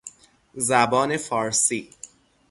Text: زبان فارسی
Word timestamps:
زبان 0.55 1.17
فارسی 1.17 1.89